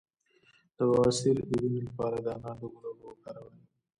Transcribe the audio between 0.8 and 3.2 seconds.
بواسیر د وینې لپاره د انار د ګل اوبه